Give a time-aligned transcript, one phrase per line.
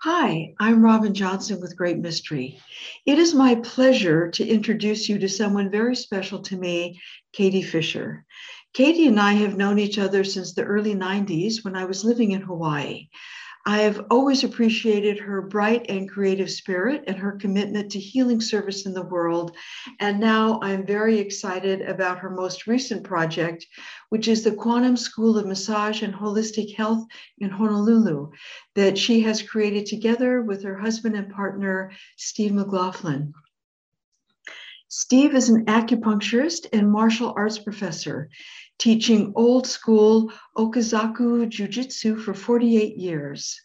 [0.00, 2.60] Hi, I'm Robin Johnson with Great Mystery.
[3.06, 7.00] It is my pleasure to introduce you to someone very special to me,
[7.32, 8.26] Katie Fisher.
[8.74, 12.32] Katie and I have known each other since the early 90s when I was living
[12.32, 13.08] in Hawaii.
[13.68, 18.86] I have always appreciated her bright and creative spirit and her commitment to healing service
[18.86, 19.56] in the world.
[19.98, 23.66] And now I'm very excited about her most recent project,
[24.10, 27.04] which is the Quantum School of Massage and Holistic Health
[27.38, 28.30] in Honolulu,
[28.76, 33.34] that she has created together with her husband and partner, Steve McLaughlin.
[34.88, 38.30] Steve is an acupuncturist and martial arts professor
[38.78, 43.60] teaching old school Okazaki Jiu Jitsu for 48 years.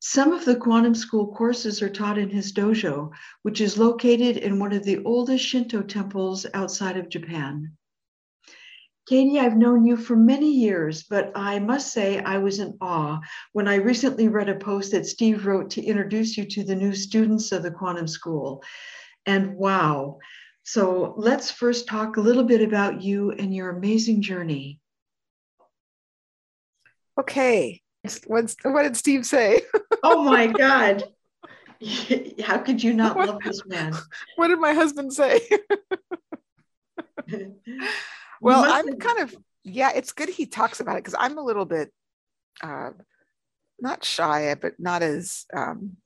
[0.00, 3.10] Some of the quantum school courses are taught in his dojo,
[3.42, 7.72] which is located in one of the oldest Shinto temples outside of Japan.
[9.06, 13.20] Katie, I've known you for many years, but I must say I was in awe
[13.52, 16.94] when I recently read a post that Steve wrote to introduce you to the new
[16.94, 18.62] students of the quantum school.
[19.26, 20.18] And wow,
[20.64, 24.80] so let's first talk a little bit about you and your amazing journey.
[27.20, 27.82] Okay.
[28.26, 29.60] What's, what did Steve say?
[30.02, 31.04] oh my God.
[32.42, 33.94] How could you not what, love this man?
[34.36, 35.40] What did my husband say?
[38.40, 38.98] well, I'm have...
[38.98, 41.92] kind of, yeah, it's good he talks about it because I'm a little bit
[42.62, 42.90] uh,
[43.80, 45.98] not shy, but not as um,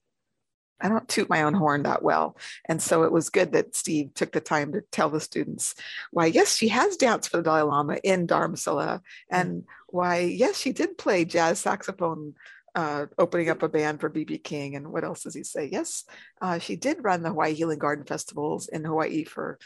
[0.80, 2.36] I don't toot my own horn that well.
[2.66, 5.74] And so it was good that Steve took the time to tell the students
[6.10, 9.00] why, yes, she has danced for the Dalai Lama in Dharamsala.
[9.30, 12.34] And why, yes, she did play jazz saxophone,
[12.74, 14.76] uh, opening up a band for BB King.
[14.76, 15.68] And what else does he say?
[15.70, 16.04] Yes,
[16.40, 19.58] uh, she did run the Hawaii Healing Garden Festivals in Hawaii for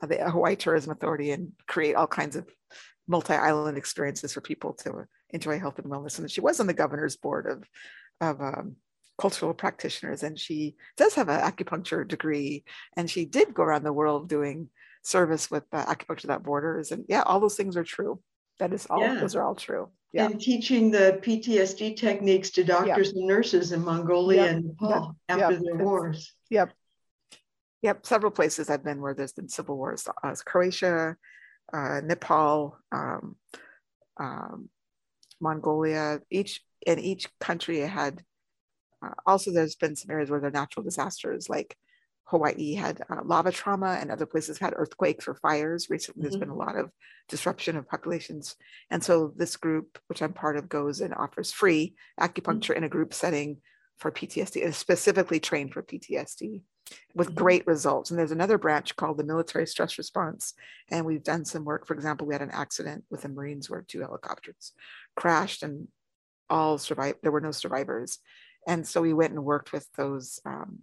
[0.00, 2.46] uh, the Hawaii Tourism Authority and create all kinds of
[3.08, 6.18] multi island experiences for people to enjoy health and wellness.
[6.18, 7.64] And she was on the governor's board of,
[8.20, 8.76] of um,
[9.18, 12.64] cultural practitioners and she does have an acupuncture degree
[12.96, 14.68] and she did go around the world doing
[15.02, 18.20] service with uh, acupuncture without borders and yeah all those things are true.
[18.58, 19.14] That is all yeah.
[19.14, 19.88] those are all true.
[20.12, 20.26] Yeah.
[20.26, 25.74] and teaching the ptsd techniques to doctors and nurses in mongolia and nepal after the
[25.76, 26.34] wars.
[26.50, 26.72] Yep.
[27.82, 28.06] Yep.
[28.06, 31.16] Several places i've been where there's been civil wars uh, croatia
[31.72, 33.36] uh, nepal um,
[34.18, 34.68] um,
[35.40, 36.20] mongolia.
[36.30, 38.22] Each in each country had
[39.02, 41.76] uh, also, there's been some areas where there are natural disasters, like
[42.24, 45.90] Hawaii had uh, lava trauma, and other places had earthquakes or fires.
[45.90, 46.30] Recently, mm-hmm.
[46.30, 46.90] there's been a lot of
[47.28, 48.56] disruption of populations,
[48.90, 52.78] and so this group, which I'm part of, goes and offers free acupuncture mm-hmm.
[52.78, 53.58] in a group setting
[53.98, 56.62] for PTSD, and specifically trained for PTSD
[57.14, 57.36] with mm-hmm.
[57.36, 58.10] great results.
[58.10, 60.54] And there's another branch called the military stress response.
[60.90, 61.86] And we've done some work.
[61.86, 64.72] For example, we had an accident with the Marines where two helicopters
[65.16, 65.88] crashed and
[66.50, 67.18] all survived.
[67.22, 68.18] There were no survivors
[68.66, 70.80] and so we went and worked with those um,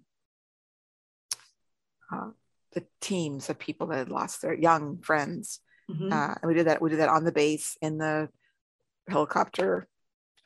[2.12, 2.30] uh,
[2.74, 5.60] the teams of people that had lost their young friends
[5.90, 6.12] mm-hmm.
[6.12, 8.30] uh, and we did that we did that on the base in the
[9.08, 9.88] helicopter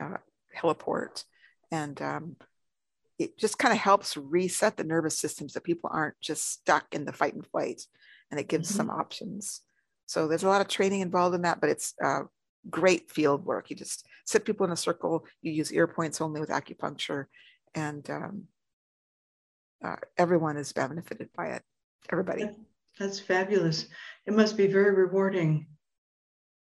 [0.02, 0.18] uh,
[0.58, 1.24] heliport
[1.72, 2.36] and um,
[3.20, 7.06] it just kind of helps reset the nervous system so people aren't just stuck in
[7.06, 7.82] the fight and flight
[8.32, 8.78] and it gives mm-hmm.
[8.78, 9.62] some options
[10.06, 12.22] so there's a lot of training involved in that but it's uh,
[12.69, 13.69] great field work.
[13.69, 17.25] You just sit people in a circle, you use ear points only with acupuncture,
[17.75, 18.44] and um,
[19.84, 21.63] uh, everyone is benefited by it.
[22.12, 22.50] Everybody.
[23.00, 23.88] That's fabulous.
[24.25, 25.68] It must be very rewarding.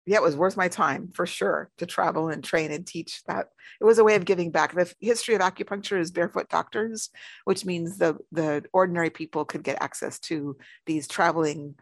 [0.05, 3.47] Yeah, it was worth my time for sure to travel and train and teach that.
[3.79, 4.73] It was a way of giving back.
[4.73, 7.09] The history of acupuncture is barefoot doctors,
[7.45, 11.75] which means the the ordinary people could get access to these traveling,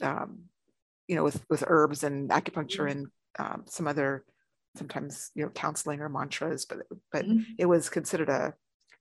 [0.00, 0.44] um,
[1.08, 2.98] you know, with with herbs and acupuncture mm-hmm.
[2.98, 3.06] and
[3.38, 4.24] um, some other
[4.76, 6.78] sometimes you know counseling or mantras but
[7.12, 7.40] but mm-hmm.
[7.58, 8.54] it was considered a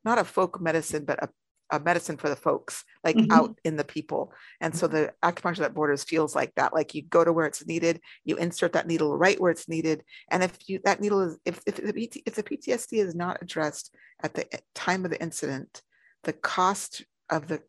[0.03, 1.29] not a folk medicine but a,
[1.72, 3.31] a medicine for the folks like mm-hmm.
[3.31, 4.31] out in the people
[4.62, 7.66] and so the acupuncture that borders feels like that like you go to where it's
[7.66, 11.38] needed you insert that needle right where it's needed and if you that needle is
[11.45, 13.94] if, if, the, if the ptsd is not addressed
[14.24, 15.81] at the time of the incident
[16.24, 17.62] the cost of the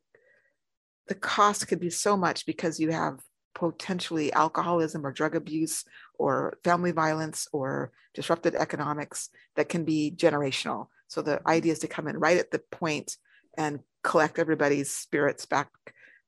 [1.09, 3.21] the cost could be so much because you have
[3.57, 5.85] potentially alcoholism or drug abuse
[6.19, 10.89] or family violence or disrupted economics that can be generational.
[11.09, 13.17] So the idea is to come in right at the point
[13.57, 15.71] and collect everybody's spirits back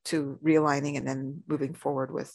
[0.06, 2.34] to realigning and then moving forward with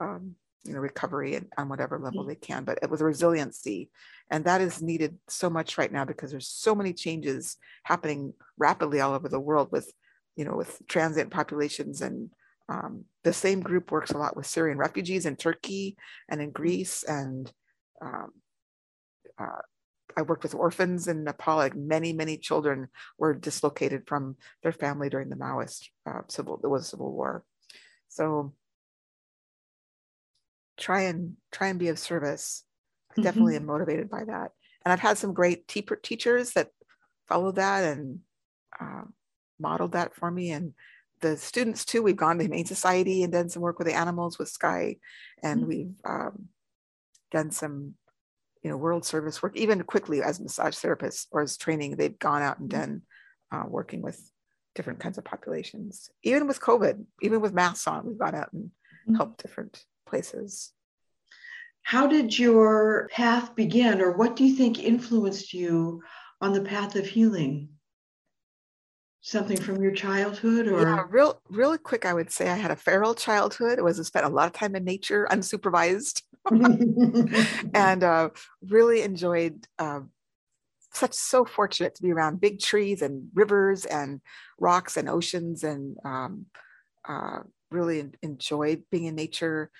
[0.00, 0.34] um,
[0.64, 2.30] you know recovery and, on whatever level mm-hmm.
[2.30, 3.90] they can but with resiliency
[4.30, 9.00] and that is needed so much right now because there's so many changes happening rapidly
[9.00, 9.92] all over the world with
[10.36, 12.30] you know with transient populations and
[12.68, 15.96] um, the same group works a lot with Syrian refugees in Turkey
[16.28, 17.52] and in Greece and
[18.00, 18.30] um,
[19.38, 19.60] uh,
[20.16, 21.56] I worked with orphans in Nepal.
[21.56, 22.88] Like many, many children
[23.18, 26.60] were dislocated from their family during the Maoist uh, civil.
[26.62, 27.44] It was a civil war.
[28.08, 28.54] So
[30.78, 32.64] try and try and be of service.
[33.10, 33.22] I mm-hmm.
[33.22, 34.52] definitely am motivated by that,
[34.84, 36.68] and I've had some great te- teachers that
[37.28, 38.20] followed that and
[38.80, 39.02] uh,
[39.58, 40.50] modeled that for me.
[40.50, 40.74] And
[41.24, 42.02] the students too.
[42.02, 44.96] We've gone to Humane Society and done some work with the animals with Sky,
[45.42, 45.68] and mm-hmm.
[45.68, 46.48] we've um,
[47.30, 47.94] done some
[48.62, 52.42] you know world service work even quickly as massage therapists or as training they've gone
[52.42, 52.80] out and mm-hmm.
[52.80, 53.02] done
[53.52, 54.18] uh, working with
[54.74, 58.64] different kinds of populations even with covid even with masks on we've gone out and
[58.64, 59.14] mm-hmm.
[59.16, 60.72] helped different places
[61.82, 66.02] how did your path begin or what do you think influenced you
[66.40, 67.68] on the path of healing
[69.24, 70.82] something from your childhood or?
[70.82, 73.78] Yeah real really quick i would say i had a feral childhood.
[73.78, 76.22] It was I spent a lot of time in nature unsupervised.
[77.74, 78.28] And uh,
[78.68, 80.00] really enjoyed uh,
[80.92, 84.20] such so fortunate to be around big trees and rivers and
[84.60, 86.46] rocks and oceans and um,
[87.08, 87.38] uh,
[87.70, 89.70] really enjoyed being in nature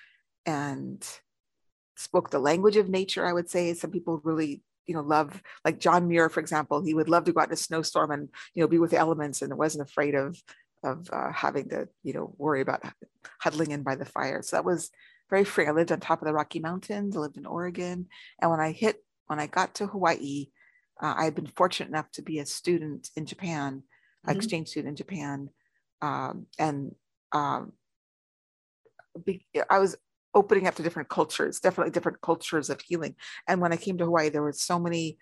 [0.45, 1.07] and
[1.95, 3.73] spoke the language of nature i would say.
[3.75, 7.33] Some people really you know love like john muir for example he would love to
[7.33, 10.15] go out in a snowstorm and you know be with the elements and wasn't afraid
[10.15, 10.37] of
[10.83, 12.83] of uh, having to you know worry about
[13.39, 14.91] huddling in by the fire so that was
[15.29, 15.67] very free.
[15.67, 17.15] I lived on top of the Rocky Mountains.
[17.15, 18.07] I lived in Oregon.
[18.41, 20.47] And when I hit, when I got to Hawaii,
[21.01, 23.83] uh, I had been fortunate enough to be a student in Japan,
[24.25, 24.35] mm-hmm.
[24.35, 25.49] exchange student in Japan.
[26.01, 26.95] Um, and
[27.31, 27.73] um,
[29.25, 29.95] be, I was
[30.35, 33.15] opening up to different cultures, definitely different cultures of healing.
[33.47, 35.17] And when I came to Hawaii, there were so many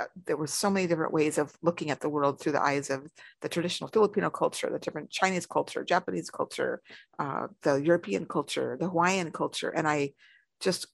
[0.00, 2.88] uh, there were so many different ways of looking at the world through the eyes
[2.88, 3.06] of
[3.42, 6.80] the traditional Filipino culture, the different Chinese culture, Japanese culture,
[7.18, 9.68] uh, the European culture, the Hawaiian culture.
[9.68, 10.12] And I
[10.60, 10.86] just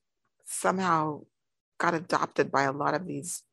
[0.47, 1.23] somehow
[1.79, 3.44] got adopted by a lot of these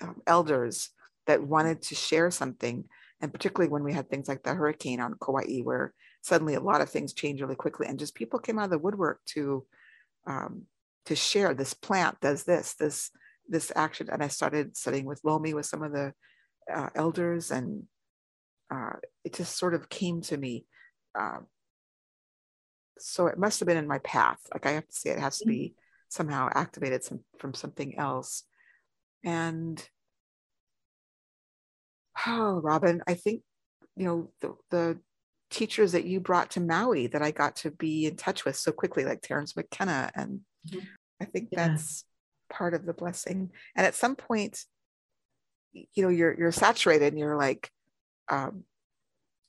[0.00, 0.90] um, elders
[1.26, 2.84] that wanted to share something.
[3.20, 5.92] And particularly when we had things like the hurricane on Kauai, where
[6.24, 8.78] suddenly a lot of things changed really quickly, and just people came out of the
[8.78, 9.66] woodwork to
[10.26, 10.62] um,
[11.04, 13.10] to share this plant does this, this
[13.46, 16.14] this action and I started studying with Lomi with some of the
[16.72, 17.82] uh, elders and
[18.70, 20.64] uh, it just sort of came to me.
[21.14, 21.46] Um,
[22.98, 24.38] so it must have been in my path.
[24.54, 25.74] Like I have to say, it has to be
[26.08, 28.44] somehow activated some, from something else.
[29.22, 29.86] And
[32.26, 33.42] oh, Robin, I think
[33.94, 34.98] you know the, the
[35.54, 38.72] teachers that you brought to Maui that I got to be in touch with so
[38.72, 40.80] quickly, like Terence McKenna, and mm-hmm.
[41.20, 41.68] I think yeah.
[41.68, 42.04] that's
[42.50, 44.64] part of the blessing and at some point
[45.72, 47.70] you know you're you're saturated and you're like
[48.30, 48.64] um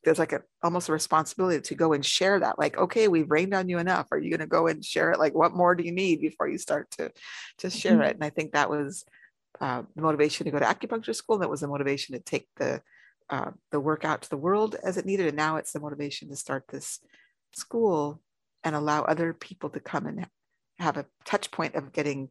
[0.03, 3.53] there's like a almost a responsibility to go and share that like okay we've rained
[3.53, 5.83] on you enough are you going to go and share it like what more do
[5.83, 7.11] you need before you start to
[7.57, 8.01] to share mm-hmm.
[8.01, 9.05] it and i think that was
[9.61, 12.81] uh, the motivation to go to acupuncture school that was the motivation to take the
[13.29, 16.29] uh, the work out to the world as it needed and now it's the motivation
[16.29, 16.99] to start this
[17.53, 18.21] school
[18.63, 20.27] and allow other people to come and
[20.79, 22.29] have a touch point of getting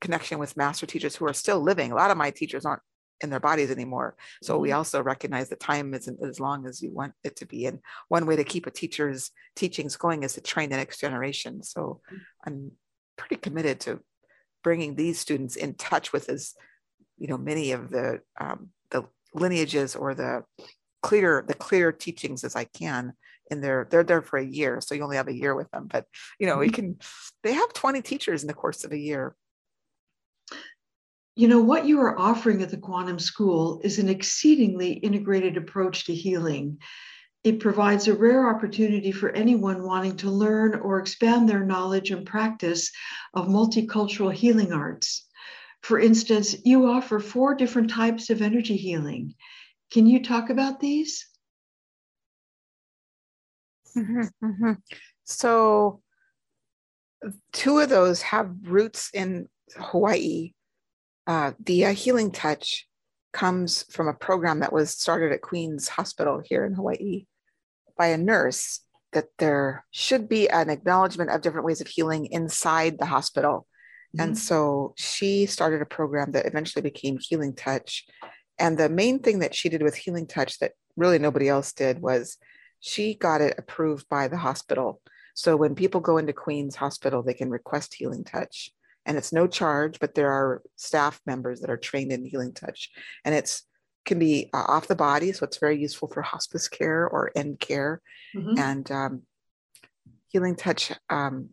[0.00, 1.92] connection with master teachers who are still living.
[1.92, 2.82] A lot of my teachers aren't
[3.20, 4.16] in their bodies anymore.
[4.42, 4.62] So mm-hmm.
[4.62, 7.66] we also recognize that time isn't as long as you want it to be.
[7.66, 11.62] And one way to keep a teacher's teachings going is to train the next generation.
[11.62, 12.16] So mm-hmm.
[12.46, 12.72] I'm
[13.16, 14.00] pretty committed to
[14.62, 16.54] bringing these students in touch with as,
[17.16, 18.77] you know, many of the um, the
[19.34, 20.42] lineages or the
[21.02, 23.12] clear the clear teachings as I can
[23.50, 25.86] in their they're there for a year so you only have a year with them
[25.86, 26.06] but
[26.38, 26.74] you know we mm-hmm.
[26.74, 26.98] can
[27.44, 29.36] they have 20 teachers in the course of a year
[31.38, 36.04] you know, what you are offering at the Quantum School is an exceedingly integrated approach
[36.06, 36.78] to healing.
[37.44, 42.26] It provides a rare opportunity for anyone wanting to learn or expand their knowledge and
[42.26, 42.90] practice
[43.34, 45.27] of multicultural healing arts.
[45.82, 49.34] For instance, you offer four different types of energy healing.
[49.90, 51.26] Can you talk about these?
[53.96, 54.72] Mm-hmm, mm-hmm.
[55.24, 56.02] So,
[57.52, 60.52] two of those have roots in Hawaii
[61.28, 62.88] uh, the uh, healing touch
[63.34, 67.26] comes from a program that was started at Queen's Hospital here in Hawaii
[67.98, 68.80] by a nurse
[69.12, 73.66] that there should be an acknowledgement of different ways of healing inside the hospital.
[74.16, 74.20] Mm-hmm.
[74.20, 78.06] And so she started a program that eventually became Healing Touch.
[78.58, 82.00] And the main thing that she did with Healing Touch that really nobody else did
[82.00, 82.38] was
[82.80, 85.00] she got it approved by the hospital.
[85.34, 88.72] So when people go into Queen's Hospital, they can request Healing Touch
[89.08, 92.90] and it's no charge, but there are staff members that are trained in healing touch,
[93.24, 93.62] and it's
[94.04, 97.58] can be uh, off the body, so it's very useful for hospice care or end
[97.58, 98.02] care,
[98.36, 98.58] mm-hmm.
[98.58, 99.22] and um,
[100.28, 101.48] healing touch um,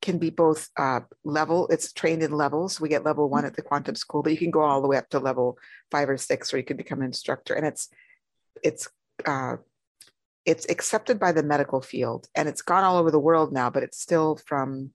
[0.00, 2.80] can be both uh, level, it's trained in levels.
[2.80, 4.96] We get level one at the quantum school, but you can go all the way
[4.96, 5.58] up to level
[5.90, 7.54] five or six, or you can become an instructor.
[7.54, 7.88] And it's
[8.62, 8.88] it's
[9.26, 9.56] uh,
[10.46, 13.82] it's accepted by the medical field and it's gone all over the world now, but
[13.82, 14.90] it's still from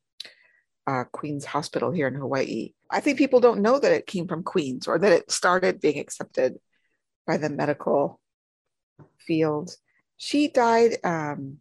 [0.87, 2.73] uh, Queens Hospital here in Hawaii.
[2.89, 5.99] I think people don't know that it came from Queens or that it started being
[5.99, 6.57] accepted
[7.25, 8.19] by the medical
[9.19, 9.75] field.
[10.17, 10.97] She died.
[11.03, 11.57] Um,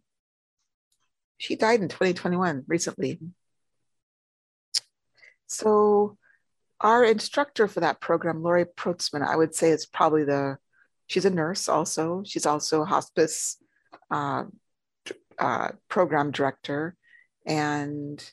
[1.37, 3.19] she died in 2021 recently.
[5.47, 6.17] So,
[6.81, 10.57] our instructor for that program, Lori Protzman, I would say is probably the.
[11.07, 12.23] She's a nurse also.
[12.25, 13.57] She's also a hospice
[14.09, 14.45] uh,
[15.37, 16.95] uh, program director,
[17.45, 18.23] and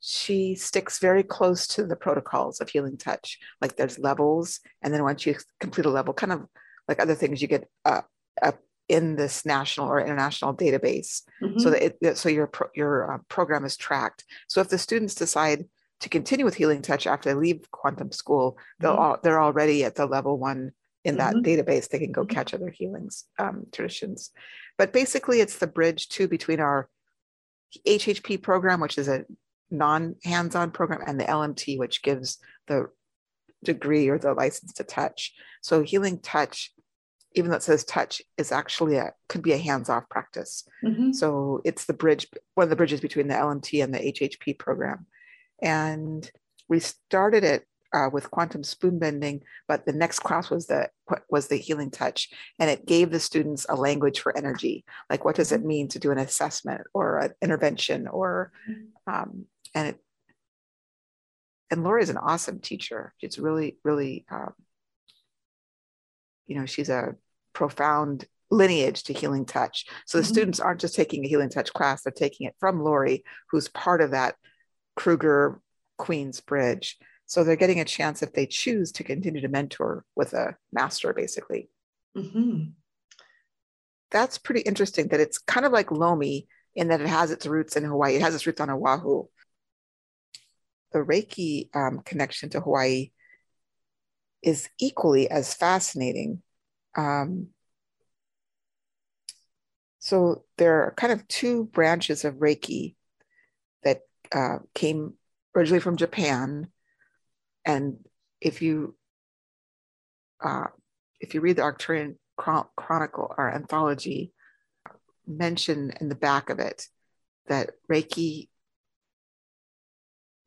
[0.00, 3.38] she sticks very close to the protocols of healing touch.
[3.60, 6.46] Like there's levels, and then once you complete a level, kind of
[6.88, 8.02] like other things, you get a,
[8.42, 8.58] up
[8.90, 11.58] in this national or international database, mm-hmm.
[11.58, 14.24] so that it, so your pro, your uh, program is tracked.
[14.48, 15.66] So if the students decide
[16.00, 19.00] to continue with healing touch after they leave quantum school, they'll mm-hmm.
[19.00, 20.72] all, they're already at the level one
[21.04, 21.48] in that mm-hmm.
[21.48, 21.88] database.
[21.88, 22.34] They can go mm-hmm.
[22.34, 24.32] catch other healings um, traditions,
[24.76, 26.88] but basically it's the bridge too between our
[27.86, 29.24] HHP program, which is a
[29.70, 32.88] non hands on program, and the LMT, which gives the
[33.62, 35.32] degree or the license to touch.
[35.62, 36.72] So, healing touch,
[37.34, 40.64] even though it says touch, is actually a could be a hands off practice.
[40.84, 41.12] Mm-hmm.
[41.12, 45.06] So, it's the bridge, one of the bridges between the LMT and the HHP program.
[45.62, 46.30] And
[46.68, 50.88] we started it uh, with quantum spoon bending, but the next class was the
[51.28, 55.36] was the healing touch, and it gave the students a language for energy, like what
[55.36, 59.12] does it mean to do an assessment or an intervention or mm-hmm.
[59.12, 60.00] um, and it
[61.70, 63.14] and Lori is an awesome teacher.
[63.18, 64.54] She's really, really, um,
[66.50, 67.14] you know, she's a
[67.52, 69.86] profound lineage to Healing Touch.
[70.04, 70.32] So the mm-hmm.
[70.32, 74.02] students aren't just taking a Healing Touch class; they're taking it from Lori, who's part
[74.02, 74.34] of that
[74.96, 75.60] Kruger
[75.96, 76.98] Queens Bridge.
[77.26, 81.14] So they're getting a chance if they choose to continue to mentor with a master,
[81.14, 81.70] basically.
[82.18, 82.70] Mm-hmm.
[84.10, 85.06] That's pretty interesting.
[85.08, 88.16] That it's kind of like Lomi in that it has its roots in Hawaii.
[88.16, 89.26] It has its roots on Oahu,
[90.92, 93.12] the Reiki um, connection to Hawaii
[94.42, 96.42] is equally as fascinating.
[96.96, 97.48] Um,
[99.98, 102.96] so there are kind of two branches of Reiki
[103.84, 104.00] that
[104.32, 105.14] uh, came
[105.54, 106.68] originally from Japan,
[107.64, 107.98] and
[108.40, 108.96] if you
[110.42, 110.68] uh,
[111.20, 114.32] if you read the Arcturian Chronicle or anthology,
[115.26, 116.86] mention in the back of it
[117.46, 118.48] that Reiki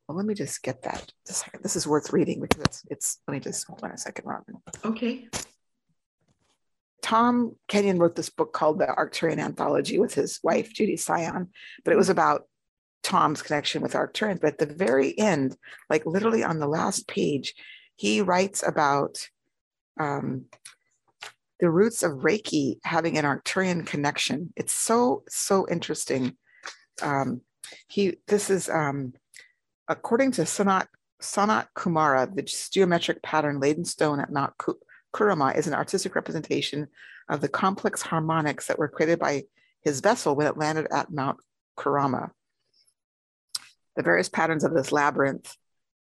[0.08, 1.12] well, let me just get that.
[1.62, 4.56] This is worth reading because it's, it's, let me just hold on a second, Robin.
[4.84, 5.28] Okay.
[7.02, 11.48] Tom Kenyon wrote this book called The Arcturian Anthology with his wife, Judi Sion,
[11.84, 12.48] but it was about
[13.02, 14.40] Tom's connection with Arcturians.
[14.40, 15.56] But at the very end,
[15.90, 17.54] like literally on the last page,
[17.96, 19.28] he writes about
[20.00, 20.46] um,
[21.60, 24.52] the roots of Reiki having an Arcturian connection.
[24.56, 26.36] It's so, so interesting.
[27.02, 27.42] Um,
[27.88, 29.12] he, this is, um,
[29.88, 30.86] According to Sanat,
[31.20, 34.54] Sanat Kumara, the geometric pattern laid in stone at Mount
[35.12, 36.88] Kurama is an artistic representation
[37.28, 39.44] of the complex harmonics that were created by
[39.82, 41.38] his vessel when it landed at Mount
[41.76, 42.30] Kurama.
[43.96, 45.54] The various patterns of this labyrinth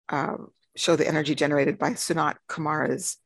[0.10, 0.38] uh,
[0.76, 3.18] show the energy generated by Sanat Kumara's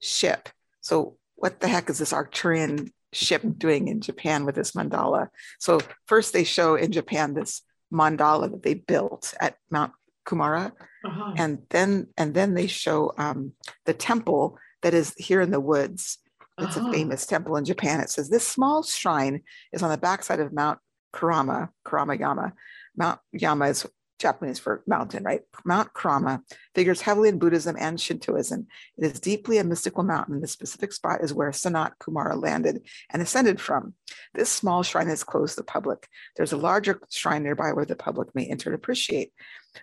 [0.00, 0.48] ship.
[0.80, 5.28] So, what the heck is this Arcturian ship doing in Japan with this mandala?
[5.58, 9.92] So, first they show in Japan this mandala that they built at Mount
[10.26, 10.72] Kumara,
[11.04, 11.34] uh-huh.
[11.36, 13.52] and then and then they show um,
[13.84, 16.18] the temple that is here in the woods.
[16.58, 16.88] It's uh-huh.
[16.88, 18.00] a famous temple in Japan.
[18.00, 19.42] It says this small shrine
[19.72, 20.78] is on the backside of Mount
[21.12, 22.52] Kurama, Kurama Yama.
[22.96, 23.86] Mount Yama is
[24.18, 25.42] Japanese for mountain, right?
[25.64, 26.42] Mount Kurama
[26.74, 28.66] figures heavily in Buddhism and Shintoism.
[28.96, 30.40] It is deeply a mystical mountain.
[30.40, 33.94] The specific spot is where Sanat Kumara landed and ascended from.
[34.34, 36.08] This small shrine is closed to the public.
[36.36, 39.32] There's a larger shrine nearby where the public may enter and appreciate.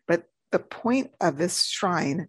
[0.08, 2.28] But the point of this shrine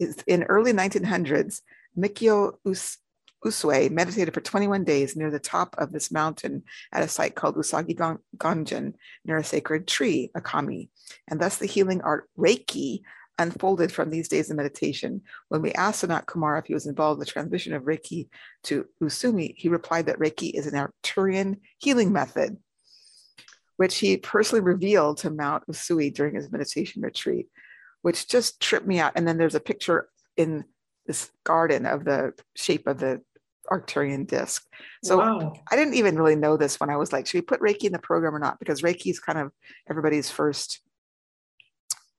[0.00, 1.62] is in early 1900s,
[1.96, 2.98] Mikao Us-
[3.44, 6.62] Usui meditated for 21 days near the top of this mountain
[6.92, 7.96] at a site called Usagi
[8.36, 10.90] Ganjen near a sacred tree, a kami.
[11.28, 13.00] And thus the healing art Reiki
[13.38, 15.22] unfolded from these days of meditation.
[15.48, 18.28] When we asked Sanat Kumara if he was involved in the transmission of Reiki
[18.64, 22.58] to Usumi, he replied that Reiki is an Arcturian healing method
[23.80, 27.48] which he personally revealed to Mount Usui during his meditation retreat,
[28.02, 29.12] which just tripped me out.
[29.16, 30.66] And then there's a picture in
[31.06, 33.22] this garden of the shape of the
[33.72, 34.66] Arcturian disc.
[35.02, 35.54] So wow.
[35.70, 37.92] I didn't even really know this when I was like, should we put Reiki in
[37.92, 38.58] the program or not?
[38.58, 39.50] Because Reiki is kind of
[39.88, 40.80] everybody's first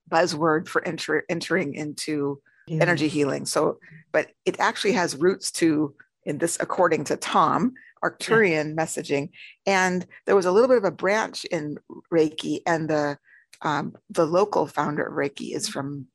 [0.10, 2.82] buzzword for enter, entering into yeah.
[2.82, 3.46] energy healing.
[3.46, 3.77] So,
[4.12, 5.94] but it actually has roots to
[6.25, 8.84] in this, according to Tom, Arcturian yeah.
[8.84, 9.29] messaging.
[9.65, 11.77] And there was a little bit of a branch in
[12.12, 13.17] Reiki, and the
[13.62, 16.08] um, the local founder of Reiki is from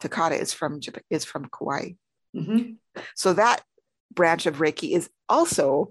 [0.00, 0.80] Takata is from
[1.10, 1.92] is from Kauai.
[2.34, 2.72] Mm-hmm.
[3.14, 3.62] So that
[4.12, 5.90] branch of Reiki is also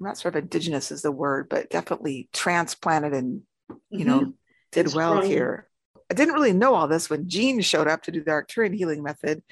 [0.00, 3.42] I'm not sure if indigenous is the word, but definitely transplanted and
[3.90, 4.08] you mm-hmm.
[4.08, 4.32] know
[4.72, 5.68] did it's well here.
[6.10, 9.02] I didn't really know all this when Jean showed up to do the Arcturian healing
[9.02, 9.42] method.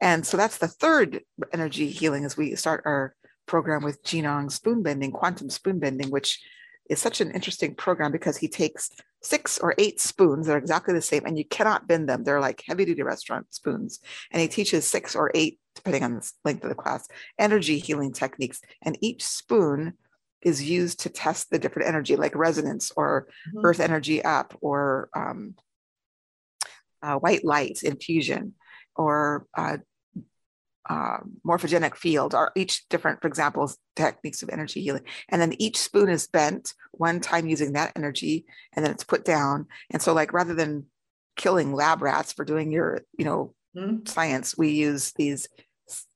[0.00, 3.14] And so that's the third energy healing as we start our
[3.48, 6.40] program with Jinong spoon bending, quantum spoon bending, which
[6.88, 8.90] is such an interesting program because he takes
[9.20, 12.22] six or eight spoons that are exactly the same and you cannot bend them.
[12.22, 14.00] They're like heavy duty restaurant spoons.
[14.30, 18.12] And he teaches six or eight, depending on the length of the class, energy healing
[18.12, 18.60] techniques.
[18.82, 19.94] And each spoon
[20.40, 23.66] is used to test the different energy, like resonance or mm-hmm.
[23.66, 25.54] earth energy up or um,
[27.02, 28.54] uh, white light infusion
[28.94, 29.78] or uh,
[30.88, 35.04] uh, morphogenic field are each different, for example, techniques of energy healing.
[35.28, 39.24] And then each spoon is bent one time using that energy, and then it's put
[39.24, 39.66] down.
[39.90, 40.86] And so, like, rather than
[41.36, 44.06] killing lab rats for doing your, you know, mm-hmm.
[44.06, 45.48] science, we use these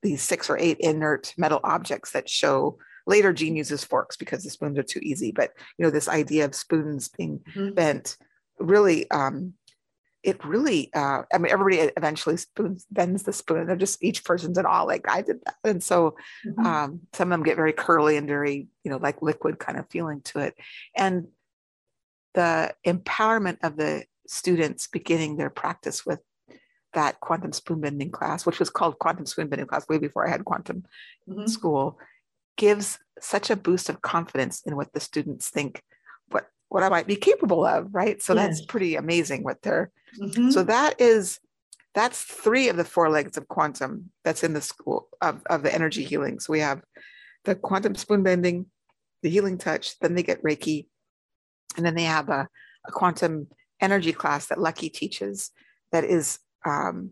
[0.02, 2.78] these six or eight inert metal objects that show.
[3.06, 5.32] Later, gene uses forks because the spoons are too easy.
[5.32, 7.74] But you know, this idea of spoons being mm-hmm.
[7.74, 8.16] bent
[8.58, 9.54] really um,
[10.22, 14.58] it really uh, i mean everybody eventually spoons bends the spoon they're just each person's
[14.58, 16.14] in awe like i did that and so
[16.46, 16.66] mm-hmm.
[16.66, 19.88] um, some of them get very curly and very you know like liquid kind of
[19.90, 20.54] feeling to it
[20.96, 21.26] and
[22.34, 26.20] the empowerment of the students beginning their practice with
[26.94, 30.30] that quantum spoon bending class which was called quantum spoon bending class way before i
[30.30, 30.84] had quantum
[31.28, 31.46] mm-hmm.
[31.46, 31.98] school
[32.56, 35.82] gives such a boost of confidence in what the students think
[36.28, 38.22] what what I might be capable of, right?
[38.22, 39.92] So that's pretty amazing what they're.
[40.18, 40.50] Mm-hmm.
[40.50, 41.38] So that is
[41.94, 45.74] that's three of the four legs of quantum that's in the school of, of the
[45.74, 46.40] energy healing.
[46.40, 46.80] So we have
[47.44, 48.66] the quantum spoon bending,
[49.22, 50.86] the healing touch, then they get Reiki,
[51.76, 52.48] and then they have a,
[52.86, 53.48] a quantum
[53.82, 55.50] energy class that Lucky teaches
[55.90, 57.10] that is um,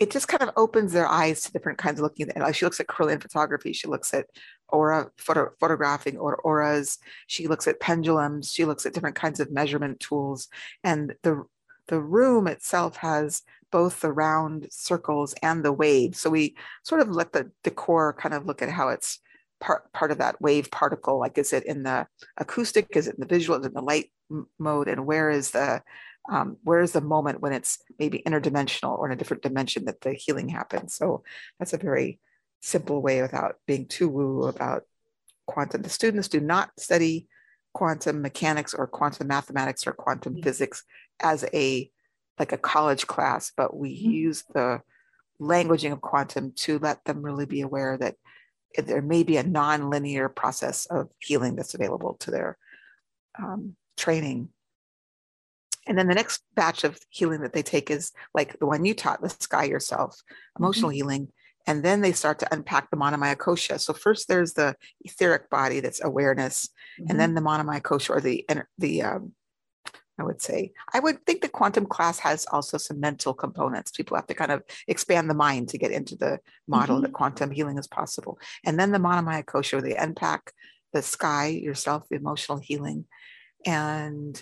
[0.00, 2.80] it just kind of opens their eyes to different kinds of looking Like she looks
[2.80, 4.26] at Kirlian photography, she looks at
[4.70, 9.52] aura photo, photographing or auras, she looks at pendulums, she looks at different kinds of
[9.52, 10.48] measurement tools.
[10.82, 11.44] And the
[11.88, 16.16] the room itself has both the round circles and the wave.
[16.16, 19.20] So we sort of let the decor kind of look at how it's
[19.60, 21.18] part part of that wave particle.
[21.20, 22.06] Like is it in the
[22.38, 22.96] acoustic?
[22.96, 23.58] Is it in the visual?
[23.58, 24.10] Is it in the light
[24.58, 24.88] mode?
[24.88, 25.82] And where is the
[26.30, 30.00] um, where is the moment when it's maybe interdimensional or in a different dimension that
[30.00, 31.22] the healing happens so
[31.58, 32.18] that's a very
[32.60, 34.84] simple way without being too woo about
[35.46, 37.26] quantum the students do not study
[37.74, 40.42] quantum mechanics or quantum mathematics or quantum mm-hmm.
[40.42, 40.84] physics
[41.20, 41.90] as a
[42.38, 44.10] like a college class but we mm-hmm.
[44.10, 44.80] use the
[45.40, 48.14] languaging of quantum to let them really be aware that
[48.76, 52.56] there may be a non-linear process of healing that's available to their
[53.38, 54.48] um, training
[55.90, 58.94] and then the next batch of healing that they take is like the one you
[58.94, 60.22] taught, the sky yourself,
[60.56, 60.94] emotional mm-hmm.
[60.94, 61.28] healing.
[61.66, 63.80] And then they start to unpack the Manamaya Kosha.
[63.80, 67.10] So first there's the etheric body that's awareness, mm-hmm.
[67.10, 68.46] and then the Manamaya Kosha or the
[68.78, 69.32] the um,
[70.16, 73.90] I would say I would think the quantum class has also some mental components.
[73.90, 77.02] People have to kind of expand the mind to get into the model mm-hmm.
[77.02, 78.38] that quantum healing is possible.
[78.64, 80.52] And then the Manamaya Kosha, they unpack
[80.92, 83.06] the sky yourself, the emotional healing,
[83.66, 84.40] and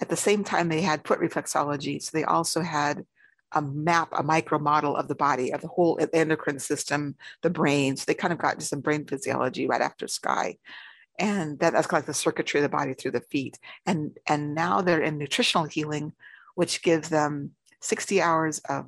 [0.00, 2.02] at the same time, they had foot reflexology.
[2.02, 3.04] So they also had
[3.52, 7.96] a map, a micro model of the body, of the whole endocrine system, the brain.
[7.96, 10.56] So they kind of got into some brain physiology right after Sky.
[11.18, 13.58] And that, that's kind of like the circuitry of the body through the feet.
[13.86, 16.12] And, and now they're in nutritional healing,
[16.54, 18.86] which gives them 60 hours of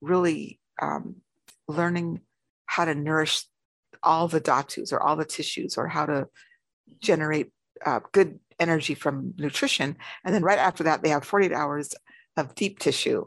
[0.00, 1.16] really um,
[1.66, 2.20] learning
[2.66, 3.44] how to nourish
[4.02, 6.28] all the dhatus or all the tissues or how to
[7.00, 7.50] generate
[7.84, 9.96] uh, good energy from nutrition.
[10.24, 11.94] And then right after that, they have 48 hours
[12.36, 13.26] of deep tissue.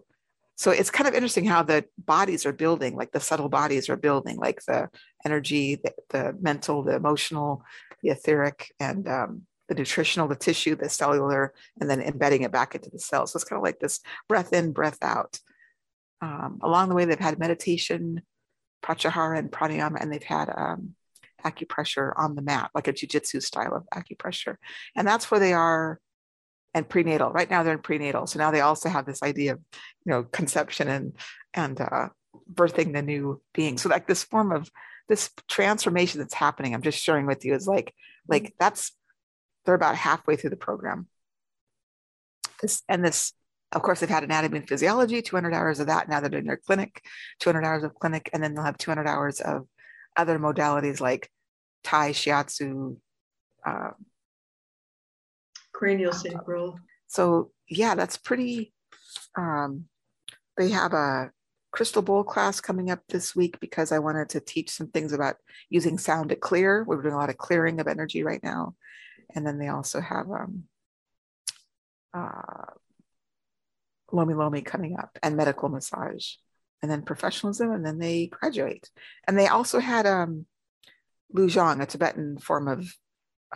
[0.55, 3.95] So it's kind of interesting how the bodies are building, like the subtle bodies are
[3.95, 4.89] building, like the
[5.25, 7.63] energy, the, the mental, the emotional,
[8.03, 12.75] the etheric, and um, the nutritional, the tissue, the cellular, and then embedding it back
[12.75, 13.31] into the cells.
[13.31, 15.39] So it's kind of like this breath in, breath out.
[16.21, 18.21] Um, along the way, they've had meditation,
[18.83, 20.93] pratyahara, and pranayama, and they've had um,
[21.43, 24.55] acupressure on the mat, like a jujitsu style of acupressure.
[24.95, 25.99] And that's where they are
[26.73, 27.31] and prenatal.
[27.31, 28.27] Right now they're in prenatal.
[28.27, 29.59] So now they also have this idea of,
[30.05, 31.13] you know, conception and
[31.53, 32.09] and uh,
[32.51, 33.77] birthing the new being.
[33.77, 34.69] So like this form of
[35.09, 37.93] this transformation that's happening, I'm just sharing with you is like
[38.27, 38.55] like mm-hmm.
[38.59, 38.93] that's
[39.65, 41.07] they're about halfway through the program.
[42.61, 43.33] This and this
[43.73, 46.09] of course, they've had anatomy and physiology, 200 hours of that.
[46.09, 47.01] Now they're doing their clinic,
[47.39, 49.65] 200 hours of clinic, and then they'll have 200 hours of
[50.17, 51.29] other modalities like
[51.83, 52.97] Thai, Shiatsu,
[53.65, 53.91] uh,
[55.73, 56.79] cranial sacral.
[57.07, 58.73] So yeah, that's pretty.
[59.37, 59.85] Um,
[60.57, 61.31] they have a
[61.71, 65.37] crystal bowl class coming up this week because I wanted to teach some things about
[65.69, 66.83] using sound to clear.
[66.83, 68.75] We're doing a lot of clearing of energy right now,
[69.33, 70.63] and then they also have um,
[72.13, 72.73] uh,
[74.11, 76.33] Lomi Lomi coming up and medical massage,
[76.81, 78.89] and then professionalism, and then they graduate.
[79.27, 80.45] And they also had um,
[81.35, 82.95] Lujong, a Tibetan form of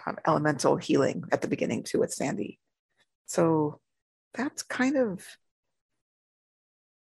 [0.05, 2.59] um, elemental healing at the beginning too with Sandy.
[3.25, 3.79] So
[4.33, 5.25] that's kind of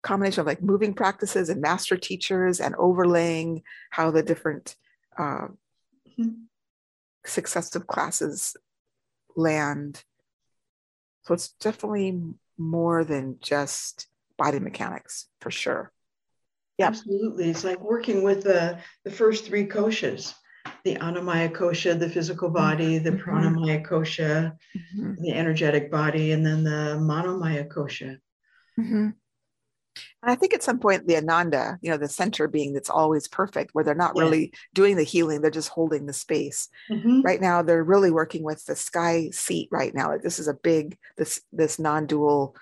[0.02, 4.76] combination of like moving practices and master teachers and overlaying how the different
[5.18, 5.48] uh,
[7.26, 8.56] successive classes
[9.36, 10.04] land.
[11.24, 12.22] So it's definitely
[12.58, 15.92] more than just body mechanics for sure.
[16.80, 16.88] Yeah.
[16.88, 17.50] Absolutely.
[17.50, 20.34] It's like working with the, the first three koshas
[20.84, 23.30] the annamaya kosha, the physical body, the mm-hmm.
[23.30, 25.14] Pranamaya kosha, mm-hmm.
[25.20, 28.18] the energetic body, and then the Manomaya kosha.
[28.80, 29.10] Mm-hmm.
[30.22, 33.28] And I think at some point the Ananda, you know, the center being that's always
[33.28, 34.24] perfect, where they're not yeah.
[34.24, 36.70] really doing the healing, they're just holding the space.
[36.90, 37.22] Mm-hmm.
[37.22, 40.10] Right now, they're really working with the sky seat right now.
[40.10, 42.56] Like this is a big, this this non-dual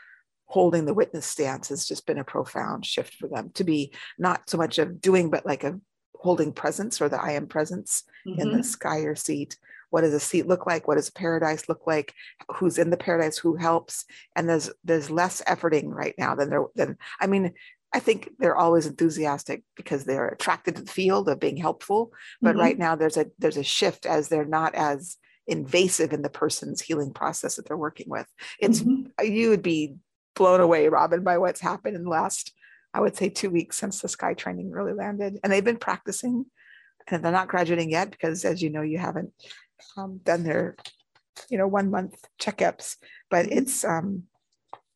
[0.47, 4.49] holding the witness stance has just been a profound shift for them to be not
[4.49, 5.79] so much of doing, but like a
[6.15, 8.39] holding presence or the I am presence mm-hmm.
[8.39, 8.63] in the mm-hmm.
[8.63, 9.57] sky or seat.
[9.89, 10.87] What does a seat look like?
[10.87, 12.13] What does paradise look like?
[12.55, 13.37] Who's in the paradise?
[13.37, 14.05] Who helps?
[14.35, 17.53] And there's there's less efforting right now than there than I mean,
[17.93, 22.11] I think they're always enthusiastic because they're attracted to the field of being helpful.
[22.41, 22.59] But mm-hmm.
[22.59, 26.81] right now there's a there's a shift as they're not as invasive in the person's
[26.81, 28.27] healing process that they're working with.
[28.59, 29.25] It's mm-hmm.
[29.25, 29.95] you would be
[30.37, 32.53] blown away, Robin, by what's happened in the last
[32.93, 35.37] I would say two weeks since the sky training really landed.
[35.43, 36.45] And they've been practicing
[37.07, 39.31] and they're not graduating yet because as you know, you haven't
[39.95, 40.75] um, done their,
[41.49, 42.95] you know, one month checkups,
[43.29, 43.59] but mm-hmm.
[43.59, 44.23] it's, um,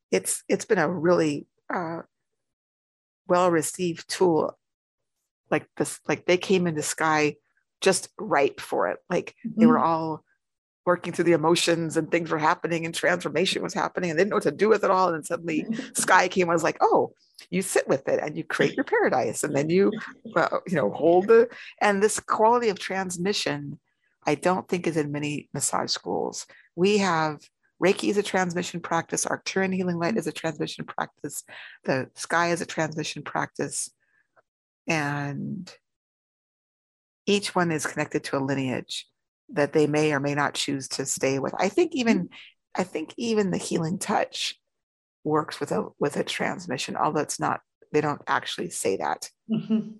[0.09, 1.99] it's, it's been a really uh,
[3.27, 4.57] well-received tool.
[5.51, 7.35] Like this, like they came into sky
[7.81, 8.99] just ripe for it.
[9.09, 9.85] Like they were mm-hmm.
[9.85, 10.23] all
[10.85, 14.31] working through the emotions and things were happening and transformation was happening and they didn't
[14.31, 15.07] know what to do with it all.
[15.07, 17.13] And then suddenly sky came, I was like, oh,
[17.49, 19.91] you sit with it and you create your paradise and then you,
[20.35, 23.79] well, you know, hold the, and this quality of transmission,
[24.25, 26.45] I don't think is in many massage schools.
[26.75, 27.41] We have
[27.83, 29.25] Reiki is a transmission practice.
[29.25, 31.43] Arcturian healing light is a transmission practice.
[31.83, 33.91] The sky is a transmission practice.
[34.87, 35.71] And
[37.25, 39.07] each one is connected to a lineage
[39.53, 41.53] that they may or may not choose to stay with.
[41.57, 42.29] I think even
[42.75, 44.55] I think even the healing touch
[45.23, 47.61] works with a with a transmission, although it's not
[47.91, 49.29] they don't actually say that.
[49.49, 49.91] Mm-hmm.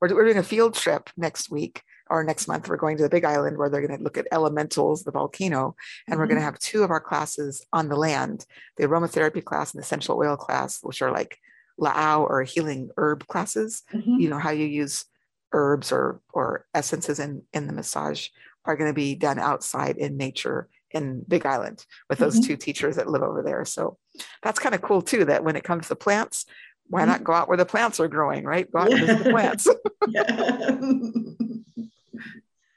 [0.00, 2.68] We're, we're doing a field trip next week or next month.
[2.68, 5.76] We're going to the Big Island where they're going to look at elementals, the volcano,
[6.06, 6.20] and mm-hmm.
[6.20, 8.44] we're going to have two of our classes on the land:
[8.76, 11.38] the aromatherapy class and the essential oil class, which are like
[11.78, 13.82] Lao or healing herb classes.
[13.92, 14.20] Mm-hmm.
[14.20, 15.04] You know how you use
[15.52, 18.28] herbs or or essences in in the massage
[18.64, 22.48] are going to be done outside in nature in Big Island with those mm-hmm.
[22.48, 23.64] two teachers that live over there.
[23.64, 23.98] So
[24.42, 25.24] that's kind of cool too.
[25.24, 26.46] That when it comes to plants,
[26.88, 27.10] why mm-hmm.
[27.10, 28.70] not go out where the plants are growing, right?
[28.70, 28.96] Go out yeah.
[28.96, 29.66] and visit the plants.
[30.16, 31.64] and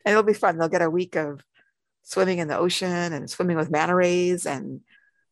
[0.06, 0.58] it'll be fun.
[0.58, 1.44] They'll get a week of
[2.04, 4.82] swimming in the ocean and swimming with manta rays, and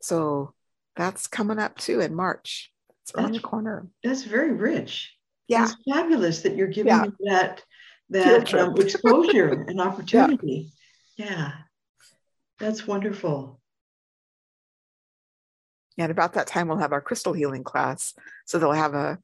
[0.01, 0.53] so
[0.95, 2.71] that's coming up too in March.
[3.03, 3.87] It's around the corner.
[4.03, 5.16] That's very rich
[5.47, 5.65] yeah.
[5.65, 7.05] it's fabulous that you're giving yeah.
[7.25, 7.63] that
[8.09, 10.71] that um, exposure and opportunity.
[11.17, 11.25] Yeah.
[11.25, 11.51] yeah,
[12.59, 13.59] that's wonderful.
[15.97, 18.13] And about that time, we'll have our crystal healing class.
[18.45, 19.17] So they'll have a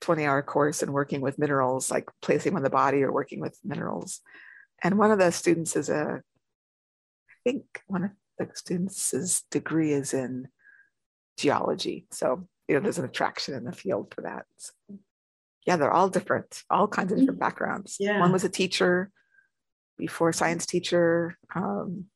[0.00, 3.58] 20 hour course in working with minerals, like placing on the body or working with
[3.64, 4.20] minerals.
[4.82, 10.12] And one of the students is a, I think one of the students' degree is
[10.12, 10.48] in
[11.38, 12.06] geology.
[12.10, 14.44] So, you know, there's an attraction in the field for that.
[14.56, 14.72] So
[15.66, 17.46] yeah, they're all different, all kinds of different mm-hmm.
[17.46, 17.96] backgrounds.
[17.98, 18.20] Yeah.
[18.20, 19.10] One was a teacher
[19.98, 21.36] before science teacher.
[21.54, 22.06] Um,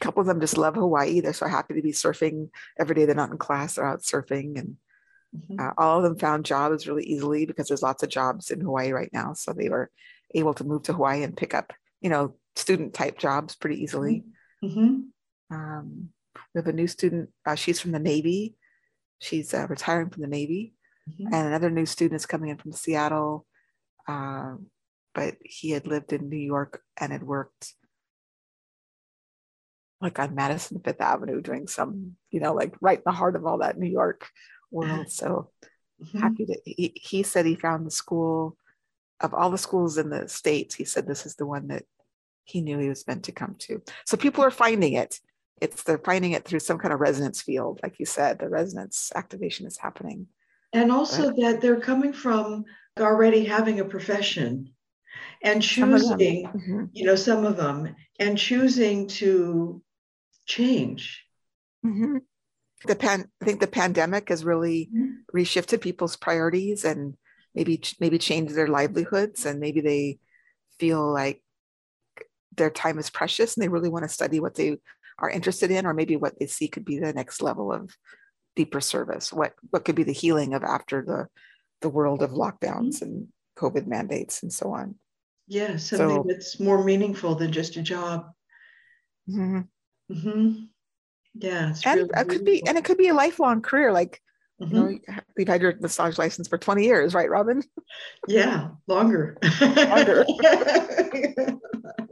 [0.00, 1.20] a couple of them just love Hawaii.
[1.20, 3.04] They're so happy to be surfing every day.
[3.04, 4.58] They're not in class, they're out surfing.
[4.58, 4.76] And
[5.36, 5.60] mm-hmm.
[5.60, 8.92] uh, all of them found jobs really easily because there's lots of jobs in Hawaii
[8.92, 9.32] right now.
[9.32, 9.90] So they were
[10.34, 14.24] able to move to Hawaii and pick up, you know, student type jobs pretty easily.
[14.62, 15.54] Mm-hmm.
[15.54, 16.08] Um,
[16.54, 17.30] we have a new student.
[17.44, 18.54] Uh, she's from the Navy.
[19.18, 20.74] She's uh, retiring from the Navy.
[21.10, 21.32] Mm-hmm.
[21.32, 23.46] And another new student is coming in from Seattle,
[24.08, 24.56] uh,
[25.14, 27.74] but he had lived in New York and had worked
[30.00, 33.46] like on Madison Fifth Avenue doing some, you know, like right in the heart of
[33.46, 34.28] all that New York
[34.70, 35.10] world.
[35.10, 35.50] So
[36.02, 36.18] mm-hmm.
[36.18, 38.56] happy to, he, he said he found the school
[39.20, 40.74] of all the schools in the States.
[40.74, 41.84] He said this is the one that
[42.44, 43.82] he knew he was meant to come to.
[44.04, 45.18] So people are finding it.
[45.60, 47.80] It's they're finding it through some kind of resonance field.
[47.82, 50.26] Like you said, the resonance activation is happening.
[50.76, 52.64] And also but, that they're coming from
[53.00, 54.72] already having a profession
[55.42, 56.84] and choosing, mm-hmm.
[56.92, 59.82] you know, some of them and choosing to
[60.44, 61.24] change.
[61.84, 62.18] Mm-hmm.
[62.86, 65.36] The pan, I think the pandemic has really mm-hmm.
[65.36, 67.16] reshifted people's priorities and
[67.54, 70.18] maybe maybe changed their livelihoods, and maybe they
[70.78, 71.42] feel like
[72.54, 74.76] their time is precious and they really want to study what they
[75.18, 77.96] are interested in, or maybe what they see could be the next level of
[78.56, 79.32] deeper service.
[79.32, 81.28] What what could be the healing of after the
[81.82, 84.96] the world of lockdowns and COVID mandates and so on.
[85.48, 88.30] Yeah, something so, that's more meaningful than just a job.
[89.30, 89.60] Mm-hmm.
[90.12, 90.64] Mm-hmm.
[91.34, 93.92] Yeah, and really it could be, and it could be a lifelong career.
[93.92, 94.20] Like,
[94.60, 94.74] mm-hmm.
[94.74, 97.62] you know, we've had your massage license for twenty years, right, Robin?
[98.26, 99.38] Yeah, longer.
[99.60, 100.24] longer.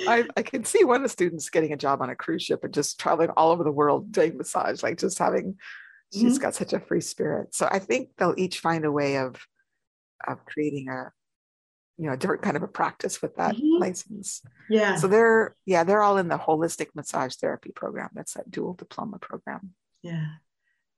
[0.00, 2.64] I, I can see one of the students getting a job on a cruise ship
[2.64, 5.56] and just traveling all over the world doing massage, like just having.
[6.12, 6.42] She's mm-hmm.
[6.42, 7.54] got such a free spirit.
[7.56, 9.44] So I think they'll each find a way of
[10.26, 11.10] of creating a
[11.96, 13.80] you know, different kind of a practice with that mm-hmm.
[13.80, 14.42] license.
[14.68, 14.96] Yeah.
[14.96, 18.10] So they're yeah, they're all in the holistic massage therapy program.
[18.14, 19.74] That's that dual diploma program.
[20.02, 20.26] Yeah.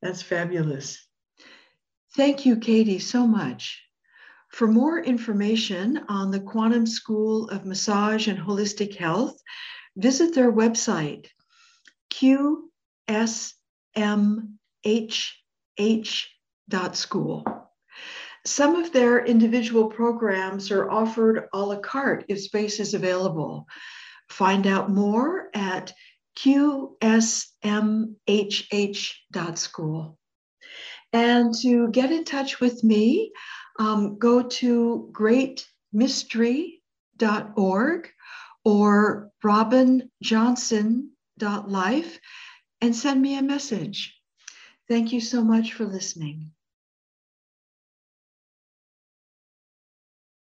[0.00, 1.06] That's fabulous.
[2.14, 3.85] Thank you, Katie, so much.
[4.56, 9.38] For more information on the Quantum School of Massage and Holistic Health,
[9.98, 11.26] visit their website,
[12.10, 12.64] qsmhh.school.
[18.46, 23.66] Some of their individual programs are offered a la carte if space is available.
[24.30, 25.92] Find out more at
[26.38, 26.98] qsmhh.school.
[31.12, 33.32] And to get in touch with me,
[33.78, 38.08] um, go to greatmystery.org
[38.64, 42.18] or robinjohnson.life
[42.80, 44.20] and send me a message.
[44.88, 46.52] Thank you so much for listening.